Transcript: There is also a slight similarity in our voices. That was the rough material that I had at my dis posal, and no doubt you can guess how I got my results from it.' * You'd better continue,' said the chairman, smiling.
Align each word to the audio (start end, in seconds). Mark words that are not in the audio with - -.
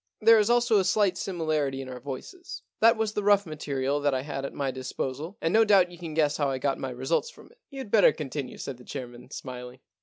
There 0.19 0.39
is 0.39 0.49
also 0.49 0.79
a 0.79 0.83
slight 0.83 1.15
similarity 1.15 1.79
in 1.79 1.87
our 1.87 1.99
voices. 1.99 2.63
That 2.79 2.97
was 2.97 3.13
the 3.13 3.21
rough 3.23 3.45
material 3.45 3.99
that 3.99 4.15
I 4.15 4.23
had 4.23 4.45
at 4.45 4.51
my 4.51 4.71
dis 4.71 4.91
posal, 4.93 5.35
and 5.43 5.53
no 5.53 5.63
doubt 5.63 5.91
you 5.91 5.99
can 5.99 6.15
guess 6.15 6.37
how 6.37 6.49
I 6.49 6.57
got 6.57 6.79
my 6.79 6.89
results 6.89 7.29
from 7.29 7.51
it.' 7.51 7.59
* 7.63 7.69
You'd 7.69 7.91
better 7.91 8.11
continue,' 8.11 8.57
said 8.57 8.77
the 8.77 8.83
chairman, 8.83 9.29
smiling. 9.29 9.77